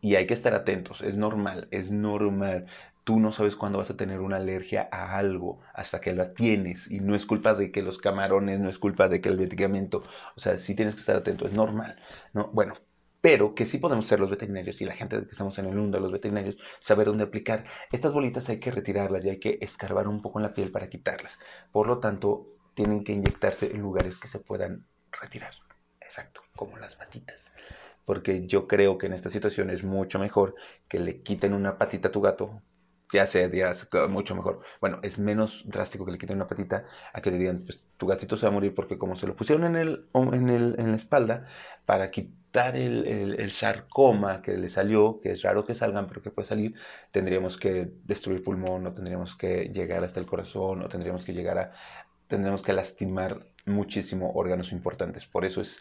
Y 0.00 0.14
hay 0.14 0.26
que 0.26 0.34
estar 0.34 0.54
atentos, 0.54 1.00
es 1.02 1.16
normal, 1.16 1.66
es 1.70 1.90
normal. 1.90 2.66
Tú 3.08 3.18
no 3.18 3.32
sabes 3.32 3.56
cuándo 3.56 3.78
vas 3.78 3.88
a 3.88 3.96
tener 3.96 4.20
una 4.20 4.36
alergia 4.36 4.86
a 4.92 5.16
algo 5.16 5.60
hasta 5.72 5.98
que 5.98 6.12
la 6.12 6.34
tienes. 6.34 6.90
Y 6.90 7.00
no 7.00 7.14
es 7.14 7.24
culpa 7.24 7.54
de 7.54 7.72
que 7.72 7.80
los 7.80 7.96
camarones, 7.96 8.60
no 8.60 8.68
es 8.68 8.78
culpa 8.78 9.08
de 9.08 9.22
que 9.22 9.30
el 9.30 9.38
medicamento. 9.38 10.02
O 10.36 10.40
sea, 10.40 10.58
sí 10.58 10.74
tienes 10.74 10.94
que 10.94 11.00
estar 11.00 11.16
atento, 11.16 11.46
es 11.46 11.54
normal. 11.54 11.96
¿no? 12.34 12.48
Bueno, 12.52 12.74
pero 13.22 13.54
que 13.54 13.64
sí 13.64 13.78
podemos 13.78 14.06
ser 14.06 14.20
los 14.20 14.28
veterinarios 14.28 14.82
y 14.82 14.84
la 14.84 14.92
gente 14.92 15.24
que 15.24 15.30
estamos 15.30 15.58
en 15.58 15.64
el 15.64 15.74
mundo 15.74 15.98
los 16.00 16.12
veterinarios, 16.12 16.58
saber 16.80 17.06
dónde 17.06 17.24
aplicar. 17.24 17.64
Estas 17.90 18.12
bolitas 18.12 18.46
hay 18.50 18.60
que 18.60 18.70
retirarlas 18.70 19.24
y 19.24 19.30
hay 19.30 19.40
que 19.40 19.56
escarbar 19.62 20.06
un 20.06 20.20
poco 20.20 20.38
en 20.38 20.42
la 20.42 20.52
piel 20.52 20.70
para 20.70 20.90
quitarlas. 20.90 21.38
Por 21.72 21.86
lo 21.86 22.00
tanto, 22.00 22.58
tienen 22.74 23.04
que 23.04 23.12
inyectarse 23.12 23.70
en 23.70 23.80
lugares 23.80 24.18
que 24.18 24.28
se 24.28 24.38
puedan 24.38 24.86
retirar. 25.18 25.54
Exacto, 26.02 26.42
como 26.54 26.76
las 26.76 26.96
patitas. 26.96 27.40
Porque 28.04 28.46
yo 28.46 28.68
creo 28.68 28.98
que 28.98 29.06
en 29.06 29.14
esta 29.14 29.30
situación 29.30 29.70
es 29.70 29.82
mucho 29.82 30.18
mejor 30.18 30.56
que 30.88 30.98
le 30.98 31.22
quiten 31.22 31.54
una 31.54 31.78
patita 31.78 32.08
a 32.08 32.12
tu 32.12 32.20
gato 32.20 32.60
ya 33.12 33.26
sé, 33.26 33.50
ya 33.54 33.72
mucho 34.08 34.34
mejor. 34.34 34.60
Bueno, 34.80 34.98
es 35.02 35.18
menos 35.18 35.64
drástico 35.66 36.04
que 36.04 36.12
le 36.12 36.18
quiten 36.18 36.36
una 36.36 36.46
patita 36.46 36.84
a 37.12 37.20
que 37.20 37.30
le 37.30 37.38
digan, 37.38 37.64
pues 37.64 37.80
tu 37.96 38.06
gatito 38.06 38.36
se 38.36 38.46
va 38.46 38.50
a 38.50 38.52
morir 38.52 38.74
porque 38.74 38.98
como 38.98 39.16
se 39.16 39.26
lo 39.26 39.34
pusieron 39.34 39.64
en, 39.64 39.76
el, 39.76 40.06
en, 40.14 40.48
el, 40.48 40.74
en 40.78 40.90
la 40.90 40.96
espalda 40.96 41.46
para 41.86 42.10
quitar 42.10 42.76
el, 42.76 43.04
el, 43.38 43.50
sarcoma 43.50 44.42
que 44.42 44.56
le 44.56 44.68
salió, 44.68 45.20
que 45.20 45.32
es 45.32 45.42
raro 45.42 45.64
que 45.64 45.74
salgan, 45.74 46.06
pero 46.06 46.22
que 46.22 46.30
puede 46.30 46.46
salir, 46.46 46.74
tendríamos 47.10 47.56
que 47.56 47.90
destruir 48.04 48.42
pulmón, 48.42 48.86
o 48.86 48.92
tendríamos 48.92 49.36
que 49.36 49.70
llegar 49.72 50.04
hasta 50.04 50.20
el 50.20 50.26
corazón, 50.26 50.82
o 50.82 50.88
tendríamos 50.88 51.24
que 51.24 51.32
llegar 51.32 51.58
a, 51.58 51.72
tendríamos 52.26 52.62
que 52.62 52.72
lastimar 52.72 53.46
muchísimo 53.64 54.32
órganos 54.34 54.72
importantes. 54.72 55.26
Por 55.26 55.44
eso 55.44 55.60
es, 55.60 55.80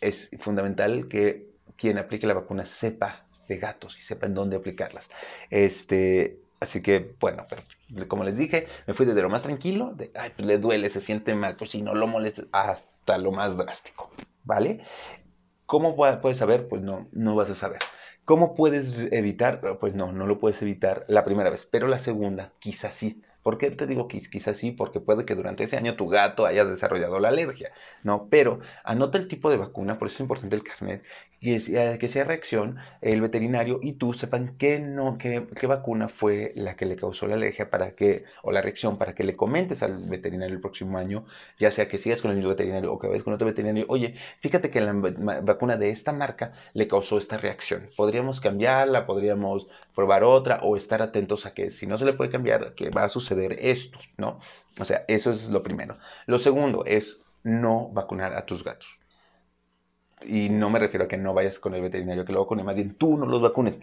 es 0.00 0.30
fundamental 0.40 1.08
que 1.08 1.48
quien 1.76 1.98
aplique 1.98 2.26
la 2.26 2.34
vacuna 2.34 2.66
sepa 2.66 3.26
de 3.48 3.58
gatos 3.58 3.98
y 3.98 4.02
sepa 4.02 4.26
en 4.26 4.34
dónde 4.34 4.56
aplicarlas. 4.56 5.10
Este, 5.50 6.40
Así 6.60 6.82
que, 6.82 7.14
bueno, 7.20 7.44
pero 7.48 8.08
como 8.08 8.24
les 8.24 8.36
dije, 8.36 8.66
me 8.86 8.94
fui 8.94 9.04
desde 9.06 9.22
lo 9.22 9.28
más 9.28 9.42
tranquilo, 9.42 9.92
de, 9.94 10.10
ay, 10.14 10.32
pues 10.34 10.46
le 10.46 10.58
duele, 10.58 10.88
se 10.88 11.00
siente 11.00 11.34
mal, 11.34 11.56
pues 11.56 11.70
si 11.70 11.82
no 11.82 11.94
lo 11.94 12.06
molestes, 12.06 12.46
hasta 12.52 13.18
lo 13.18 13.30
más 13.30 13.56
drástico, 13.56 14.10
¿vale? 14.42 14.80
¿Cómo 15.66 15.96
puedes 15.96 16.38
saber? 16.38 16.68
Pues 16.68 16.82
no, 16.82 17.08
no 17.12 17.34
vas 17.34 17.50
a 17.50 17.54
saber. 17.54 17.80
¿Cómo 18.24 18.54
puedes 18.54 18.92
evitar? 19.12 19.60
Pues 19.78 19.94
no, 19.94 20.12
no 20.12 20.26
lo 20.26 20.38
puedes 20.38 20.60
evitar 20.62 21.04
la 21.08 21.24
primera 21.24 21.50
vez, 21.50 21.66
pero 21.70 21.88
la 21.88 21.98
segunda 21.98 22.52
quizás 22.58 22.94
sí. 22.94 23.22
¿Por 23.46 23.58
qué 23.58 23.70
te 23.70 23.86
digo 23.86 24.08
que 24.08 24.20
quizás 24.22 24.56
sí? 24.56 24.72
Porque 24.72 24.98
puede 24.98 25.24
que 25.24 25.36
durante 25.36 25.62
ese 25.62 25.76
año 25.76 25.94
tu 25.94 26.08
gato 26.08 26.46
haya 26.46 26.64
desarrollado 26.64 27.20
la 27.20 27.28
alergia, 27.28 27.70
¿no? 28.02 28.26
Pero 28.28 28.58
anota 28.82 29.18
el 29.18 29.28
tipo 29.28 29.50
de 29.50 29.56
vacuna, 29.56 30.00
por 30.00 30.08
eso 30.08 30.16
es 30.16 30.20
importante 30.22 30.56
el 30.56 30.64
carnet, 30.64 31.04
que 31.40 31.60
sea, 31.60 31.96
que 31.96 32.08
sea 32.08 32.24
reacción, 32.24 32.78
el 33.02 33.20
veterinario 33.20 33.78
y 33.80 33.92
tú 33.92 34.14
sepan 34.14 34.56
qué, 34.58 34.80
no, 34.80 35.16
qué, 35.16 35.46
qué 35.60 35.68
vacuna 35.68 36.08
fue 36.08 36.54
la 36.56 36.74
que 36.74 36.86
le 36.86 36.96
causó 36.96 37.28
la 37.28 37.34
alergia 37.34 37.70
para 37.70 37.94
que, 37.94 38.24
o 38.42 38.50
la 38.50 38.62
reacción, 38.62 38.98
para 38.98 39.14
que 39.14 39.22
le 39.22 39.36
comentes 39.36 39.80
al 39.84 40.08
veterinario 40.08 40.56
el 40.56 40.60
próximo 40.60 40.98
año, 40.98 41.24
ya 41.60 41.70
sea 41.70 41.86
que 41.86 41.98
sigas 41.98 42.22
con 42.22 42.32
el 42.32 42.38
mismo 42.38 42.50
veterinario 42.50 42.92
o 42.92 42.98
que 42.98 43.06
vayas 43.06 43.22
con 43.22 43.32
otro 43.34 43.46
veterinario, 43.46 43.84
oye, 43.88 44.16
fíjate 44.40 44.70
que 44.70 44.80
la 44.80 44.92
vacuna 44.92 45.76
de 45.76 45.90
esta 45.90 46.12
marca 46.12 46.52
le 46.72 46.88
causó 46.88 47.16
esta 47.18 47.36
reacción. 47.36 47.90
Podríamos 47.96 48.40
cambiarla, 48.40 49.06
podríamos 49.06 49.68
probar 49.94 50.24
otra 50.24 50.58
o 50.62 50.76
estar 50.76 51.00
atentos 51.00 51.46
a 51.46 51.54
que 51.54 51.70
si 51.70 51.86
no 51.86 51.96
se 51.96 52.04
le 52.04 52.12
puede 52.12 52.30
cambiar, 52.30 52.74
que 52.74 52.90
va 52.90 53.04
a 53.04 53.08
suceder 53.08 53.35
esto, 53.44 53.98
¿no? 54.16 54.38
O 54.78 54.84
sea, 54.84 55.04
eso 55.08 55.30
es 55.30 55.48
lo 55.48 55.62
primero. 55.62 55.98
Lo 56.26 56.38
segundo 56.38 56.84
es 56.84 57.24
no 57.42 57.88
vacunar 57.92 58.34
a 58.34 58.46
tus 58.46 58.64
gatos. 58.64 58.98
Y 60.24 60.48
no 60.48 60.70
me 60.70 60.78
refiero 60.78 61.04
a 61.04 61.08
que 61.08 61.18
no 61.18 61.34
vayas 61.34 61.58
con 61.58 61.74
el 61.74 61.82
veterinario 61.82 62.24
que 62.24 62.32
lo 62.32 62.40
vacune, 62.40 62.64
más 62.64 62.76
bien 62.76 62.94
tú 62.94 63.18
no 63.18 63.26
los 63.26 63.42
vacunes. 63.42 63.76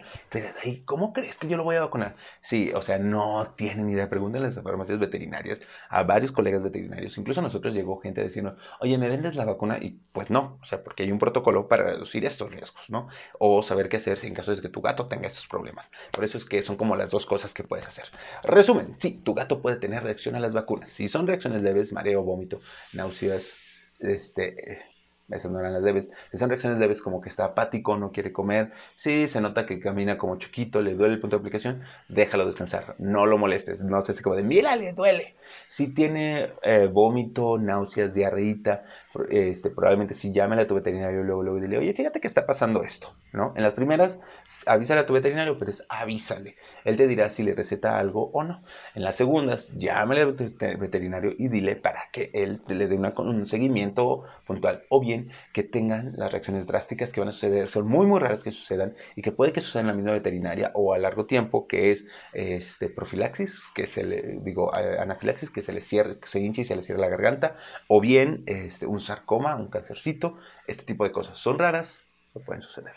¿cómo 0.84 1.12
crees 1.12 1.36
que 1.36 1.46
yo 1.46 1.56
lo 1.56 1.62
voy 1.62 1.76
a 1.76 1.80
vacunar? 1.80 2.16
Sí, 2.40 2.72
o 2.74 2.82
sea, 2.82 2.98
no 2.98 3.54
tienen 3.56 3.88
idea. 3.88 4.08
Pregúntenle 4.10 4.48
a 4.48 4.50
las 4.50 4.62
farmacias 4.62 4.98
veterinarias, 4.98 5.62
a 5.88 6.02
varios 6.02 6.32
colegas 6.32 6.64
veterinarios. 6.64 7.16
Incluso 7.18 7.38
a 7.38 7.42
nosotros 7.44 7.72
llegó 7.72 8.00
gente 8.00 8.22
diciendo, 8.22 8.56
oye, 8.80 8.98
¿me 8.98 9.08
vendes 9.08 9.36
la 9.36 9.44
vacuna? 9.44 9.78
Y 9.80 10.00
pues 10.12 10.30
no, 10.30 10.58
o 10.60 10.64
sea, 10.64 10.82
porque 10.82 11.04
hay 11.04 11.12
un 11.12 11.20
protocolo 11.20 11.68
para 11.68 11.84
reducir 11.84 12.24
estos 12.24 12.50
riesgos, 12.50 12.90
¿no? 12.90 13.08
O 13.38 13.62
saber 13.62 13.88
qué 13.88 13.98
hacer 13.98 14.18
si 14.18 14.26
en 14.26 14.34
caso 14.34 14.54
de 14.54 14.60
que 14.60 14.68
tu 14.68 14.80
gato 14.82 15.06
tenga 15.06 15.28
estos 15.28 15.46
problemas. 15.46 15.88
Por 16.10 16.24
eso 16.24 16.36
es 16.38 16.44
que 16.44 16.62
son 16.62 16.76
como 16.76 16.96
las 16.96 17.10
dos 17.10 17.26
cosas 17.26 17.54
que 17.54 17.62
puedes 17.62 17.86
hacer. 17.86 18.06
Resumen, 18.42 18.96
sí, 18.98 19.20
tu 19.22 19.34
gato 19.34 19.62
puede 19.62 19.76
tener 19.76 20.02
reacción 20.02 20.34
a 20.34 20.40
las 20.40 20.52
vacunas. 20.52 20.90
Si 20.90 21.06
son 21.06 21.28
reacciones 21.28 21.62
leves, 21.62 21.92
mareo, 21.92 22.24
vómito, 22.24 22.60
náuseas, 22.92 23.58
este 24.00 24.93
esas 25.30 25.50
no 25.50 25.60
eran 25.60 25.72
las 25.72 25.82
leves. 25.82 26.10
Son 26.32 26.48
reacciones 26.48 26.78
leves 26.78 27.00
como 27.00 27.20
que 27.20 27.28
está 27.28 27.46
apático, 27.46 27.96
no 27.96 28.12
quiere 28.12 28.32
comer, 28.32 28.72
si 28.96 29.26
se 29.28 29.40
nota 29.40 29.66
que 29.66 29.80
camina 29.80 30.18
como 30.18 30.36
chiquito, 30.36 30.82
le 30.82 30.94
duele 30.94 31.14
el 31.14 31.20
punto 31.20 31.36
de 31.36 31.40
aplicación, 31.40 31.82
déjalo 32.08 32.46
descansar, 32.46 32.94
no 32.98 33.26
lo 33.26 33.38
molestes, 33.38 33.82
no 33.82 34.02
se 34.02 34.22
como 34.22 34.36
de, 34.36 34.42
mira, 34.42 34.76
le 34.76 34.92
duele. 34.92 35.36
Si 35.68 35.88
tiene 35.88 36.52
eh, 36.62 36.88
vómito, 36.92 37.58
náuseas, 37.58 38.14
diarreíta, 38.14 38.84
este, 39.30 39.70
probablemente 39.70 40.14
si 40.14 40.32
llámale 40.32 40.62
a 40.62 40.66
tu 40.66 40.74
veterinario 40.74 41.22
luego, 41.22 41.42
luego 41.42 41.58
y 41.58 41.62
dile, 41.62 41.78
oye, 41.78 41.92
fíjate 41.92 42.20
que 42.20 42.26
está 42.26 42.46
pasando 42.46 42.82
esto, 42.82 43.14
¿no? 43.32 43.52
En 43.56 43.62
las 43.62 43.72
primeras, 43.72 44.20
avísale 44.66 45.00
a 45.00 45.06
tu 45.06 45.12
veterinario, 45.12 45.58
pero 45.58 45.70
es 45.70 45.84
avísale. 45.88 46.56
Él 46.84 46.96
te 46.96 47.06
dirá 47.06 47.30
si 47.30 47.42
le 47.42 47.54
receta 47.54 47.98
algo 47.98 48.30
o 48.32 48.42
no. 48.42 48.62
En 48.94 49.02
las 49.02 49.16
segundas, 49.16 49.70
llámale 49.76 50.22
al 50.22 50.34
veterinario 50.34 51.32
y 51.36 51.48
dile 51.48 51.76
para 51.76 52.04
que 52.12 52.30
él 52.34 52.60
le 52.68 52.88
dé 52.88 52.96
un 52.96 53.46
seguimiento 53.48 54.24
puntual. 54.46 54.84
O 54.88 55.00
bien 55.00 55.30
que 55.52 55.62
tengan 55.62 56.14
las 56.16 56.32
reacciones 56.32 56.66
drásticas 56.66 57.12
que 57.12 57.20
van 57.20 57.28
a 57.28 57.32
suceder, 57.32 57.68
son 57.68 57.86
muy, 57.86 58.06
muy 58.06 58.20
raras 58.20 58.42
que 58.42 58.50
sucedan 58.50 58.94
y 59.16 59.22
que 59.22 59.32
puede 59.32 59.52
que 59.52 59.60
sucedan 59.60 59.84
en 59.84 59.88
la 59.88 59.94
misma 59.94 60.12
veterinaria 60.12 60.70
o 60.74 60.94
a 60.94 60.98
largo 60.98 61.26
tiempo, 61.26 61.66
que 61.66 61.90
es 61.90 62.06
este, 62.32 62.88
profilaxis, 62.88 63.64
que 63.74 63.86
se 63.86 64.04
le, 64.04 64.38
digo, 64.42 64.70
anafilaxis, 64.74 65.50
que 65.50 65.62
se 65.62 65.72
le 65.72 65.80
cierre, 65.80 66.18
que 66.18 66.28
se 66.28 66.40
hinche 66.40 66.62
y 66.62 66.64
se 66.64 66.76
le 66.76 66.82
cierra 66.82 67.02
la 67.02 67.08
garganta, 67.08 67.56
o 67.88 68.00
bien 68.00 68.42
este, 68.46 68.86
un 68.86 69.00
sarcoma, 69.04 69.54
un 69.56 69.68
cancercito, 69.68 70.38
este 70.66 70.84
tipo 70.84 71.04
de 71.04 71.12
cosas. 71.12 71.38
Son 71.38 71.58
raras, 71.58 72.02
pero 72.32 72.44
pueden 72.44 72.62
suceder. 72.62 72.96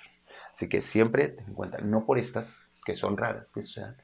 Así 0.51 0.67
que 0.67 0.81
siempre 0.81 1.29
ten 1.29 1.45
en 1.47 1.53
cuenta, 1.53 1.77
no 1.79 2.05
por 2.05 2.17
estas 2.17 2.59
que 2.83 2.95
son 2.95 3.17
raras 3.17 3.51
que 3.51 3.61
sucedan, 3.61 3.95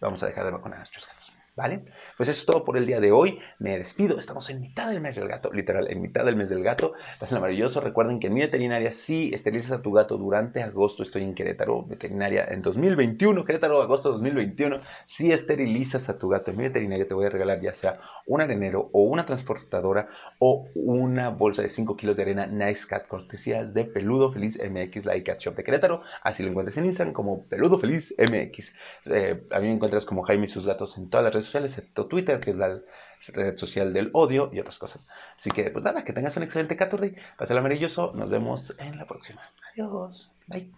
vamos 0.00 0.22
a 0.22 0.26
dejar 0.26 0.46
de 0.46 0.52
vacunar 0.52 0.76
a 0.76 0.80
nuestros 0.80 1.06
gatos. 1.06 1.32
¿Vale? 1.60 1.82
Pues 2.16 2.26
eso 2.30 2.40
es 2.40 2.46
todo 2.46 2.64
por 2.64 2.78
el 2.78 2.86
día 2.86 3.00
de 3.00 3.12
hoy. 3.12 3.38
Me 3.58 3.76
despido. 3.76 4.18
Estamos 4.18 4.48
en 4.48 4.62
mitad 4.62 4.88
del 4.88 5.02
mes 5.02 5.16
del 5.16 5.28
gato, 5.28 5.52
literal, 5.52 5.88
en 5.90 6.00
mitad 6.00 6.24
del 6.24 6.34
mes 6.34 6.48
del 6.48 6.62
gato. 6.62 6.94
Pasen 7.18 7.38
maravilloso. 7.38 7.82
Recuerden 7.82 8.18
que 8.18 8.28
en 8.28 8.32
mi 8.32 8.40
veterinaria, 8.40 8.92
si 8.92 9.34
esterilizas 9.34 9.72
a 9.72 9.82
tu 9.82 9.92
gato 9.92 10.16
durante 10.16 10.62
agosto, 10.62 11.02
estoy 11.02 11.22
en 11.22 11.34
Querétaro, 11.34 11.84
veterinaria 11.84 12.46
en 12.48 12.62
2021, 12.62 13.44
Querétaro, 13.44 13.82
agosto 13.82 14.10
2021. 14.12 14.80
Si 15.06 15.32
esterilizas 15.32 16.08
a 16.08 16.16
tu 16.16 16.30
gato 16.30 16.50
en 16.50 16.56
mi 16.56 16.62
veterinaria, 16.62 17.06
te 17.06 17.12
voy 17.12 17.26
a 17.26 17.28
regalar 17.28 17.60
ya 17.60 17.74
sea 17.74 18.00
un 18.24 18.40
arenero 18.40 18.88
o 18.92 19.02
una 19.02 19.26
transportadora 19.26 20.08
o 20.38 20.66
una 20.74 21.28
bolsa 21.28 21.60
de 21.60 21.68
5 21.68 21.94
kilos 21.94 22.16
de 22.16 22.22
arena 22.22 22.46
Nice 22.46 22.86
Cat, 22.88 23.06
cortesías 23.06 23.74
de 23.74 23.84
Peludo 23.84 24.32
Feliz 24.32 24.58
MX, 24.58 25.04
la 25.04 25.14
iCat 25.18 25.40
Shop 25.40 25.56
de 25.56 25.64
Querétaro. 25.64 26.00
Así 26.22 26.42
lo 26.42 26.48
encuentras 26.48 26.78
en 26.78 26.86
Instagram 26.86 27.12
como 27.12 27.42
Peludo 27.44 27.78
Feliz 27.78 28.14
MX. 28.16 28.74
Eh, 29.06 29.42
a 29.50 29.58
mí 29.58 29.66
me 29.66 29.72
encuentras 29.74 30.06
como 30.06 30.22
Jaime 30.22 30.44
y 30.44 30.48
sus 30.48 30.64
gatos 30.64 30.96
en 30.96 31.10
todas 31.10 31.24
las 31.24 31.34
redes 31.34 31.49
excepto 31.58 32.06
Twitter, 32.06 32.40
que 32.40 32.50
es 32.50 32.56
la 32.56 32.80
red 33.28 33.58
social 33.58 33.92
del 33.92 34.10
odio 34.12 34.50
y 34.52 34.60
otras 34.60 34.78
cosas. 34.78 35.06
Así 35.36 35.50
que, 35.50 35.70
pues 35.70 35.84
nada, 35.84 36.04
que 36.04 36.12
tengas 36.12 36.36
un 36.36 36.42
excelente 36.42 36.76
Caturday. 36.76 37.14
Pásala 37.36 37.60
maravilloso. 37.60 38.12
Nos 38.14 38.30
vemos 38.30 38.74
en 38.78 38.96
la 38.96 39.06
próxima. 39.06 39.42
Adiós. 39.72 40.32
Bye. 40.46 40.72